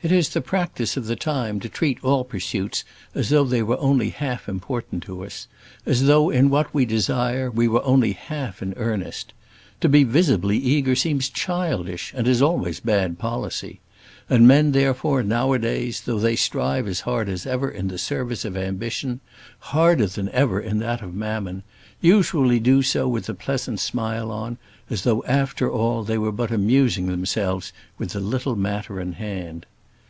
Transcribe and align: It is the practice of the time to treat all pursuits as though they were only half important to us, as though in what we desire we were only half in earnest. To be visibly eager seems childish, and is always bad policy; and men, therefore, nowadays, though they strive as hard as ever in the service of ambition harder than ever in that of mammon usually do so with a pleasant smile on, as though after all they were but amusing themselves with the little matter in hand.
It 0.00 0.12
is 0.12 0.28
the 0.28 0.40
practice 0.40 0.96
of 0.96 1.06
the 1.06 1.16
time 1.16 1.58
to 1.58 1.68
treat 1.68 1.98
all 2.04 2.22
pursuits 2.22 2.84
as 3.16 3.30
though 3.30 3.42
they 3.42 3.64
were 3.64 3.76
only 3.80 4.10
half 4.10 4.48
important 4.48 5.02
to 5.02 5.24
us, 5.24 5.48
as 5.84 6.04
though 6.06 6.30
in 6.30 6.50
what 6.50 6.72
we 6.72 6.84
desire 6.84 7.50
we 7.50 7.66
were 7.66 7.82
only 7.84 8.12
half 8.12 8.62
in 8.62 8.74
earnest. 8.76 9.32
To 9.80 9.88
be 9.88 10.04
visibly 10.04 10.56
eager 10.56 10.94
seems 10.94 11.28
childish, 11.28 12.12
and 12.16 12.28
is 12.28 12.40
always 12.40 12.78
bad 12.78 13.18
policy; 13.18 13.80
and 14.30 14.46
men, 14.46 14.70
therefore, 14.70 15.24
nowadays, 15.24 16.00
though 16.02 16.20
they 16.20 16.36
strive 16.36 16.86
as 16.86 17.00
hard 17.00 17.28
as 17.28 17.44
ever 17.44 17.68
in 17.68 17.88
the 17.88 17.98
service 17.98 18.44
of 18.44 18.56
ambition 18.56 19.18
harder 19.58 20.06
than 20.06 20.28
ever 20.28 20.60
in 20.60 20.78
that 20.78 21.02
of 21.02 21.12
mammon 21.12 21.64
usually 22.00 22.60
do 22.60 22.82
so 22.82 23.08
with 23.08 23.28
a 23.28 23.34
pleasant 23.34 23.80
smile 23.80 24.30
on, 24.30 24.58
as 24.90 25.02
though 25.02 25.24
after 25.24 25.68
all 25.68 26.04
they 26.04 26.16
were 26.18 26.30
but 26.32 26.52
amusing 26.52 27.08
themselves 27.08 27.72
with 27.98 28.10
the 28.12 28.20
little 28.20 28.54
matter 28.54 29.00
in 29.00 29.14
hand. 29.14 29.66